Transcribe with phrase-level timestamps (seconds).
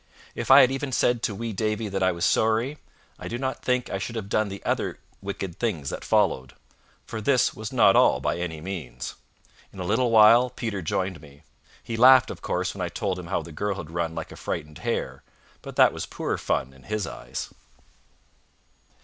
[0.33, 2.79] If I had even said to wee Davie that I was sorry,
[3.19, 6.53] I do not think I should have done the other wicked things that followed;
[7.05, 9.13] for this was not all by any means.
[9.71, 11.43] In a little while Peter joined me.
[11.83, 14.35] He laughed, of course, when I told him how the girl had run like a
[14.35, 15.21] frighted hare,
[15.61, 17.53] but that was poor fun in his eyes.